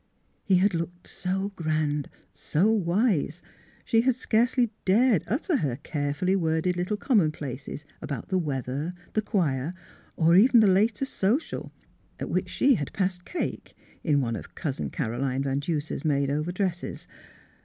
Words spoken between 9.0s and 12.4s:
the choir, or even the latest social— at